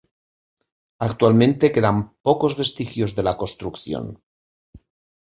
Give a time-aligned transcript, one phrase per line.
[1.07, 4.19] Actualmente quedan pocos vestigios de la construcción.